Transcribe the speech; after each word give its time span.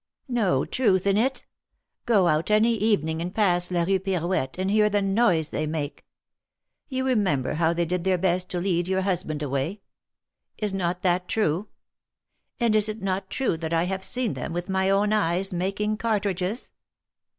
^^No 0.31 0.67
truth 0.67 1.05
in 1.05 1.15
it? 1.15 1.45
Go 2.07 2.27
out 2.27 2.49
any 2.49 2.73
evening, 2.73 3.21
and 3.21 3.35
pass 3.35 3.69
la 3.69 3.83
Rue 3.83 3.99
Pirouette 3.99 4.57
and 4.57 4.71
hear 4.71 4.89
the 4.89 4.99
noise 5.03 5.51
they 5.51 5.67
make. 5.67 6.07
You 6.89 7.05
remember 7.05 7.53
how 7.53 7.71
they 7.71 7.85
did 7.85 8.03
their 8.03 8.17
best 8.17 8.49
to 8.49 8.59
lead 8.59 8.87
your 8.87 9.03
husband 9.03 9.43
away. 9.43 9.81
Is 10.57 10.73
not 10.73 11.03
that 11.03 11.27
true? 11.27 11.67
And 12.59 12.75
is 12.75 12.89
it 12.89 13.03
not 13.03 13.29
true 13.29 13.57
that 13.57 13.73
I 13.73 13.83
have 13.83 14.03
seen 14.03 14.33
them, 14.33 14.53
with 14.53 14.69
my 14.69 14.89
own 14.89 15.13
eyes, 15.13 15.53
making 15.53 15.97
cartridges 15.97 16.71